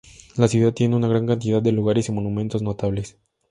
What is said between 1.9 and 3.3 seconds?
y monumentos notables.